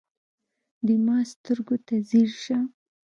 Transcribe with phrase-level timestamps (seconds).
[0.85, 2.57] د ما سترګو ته ځیر شه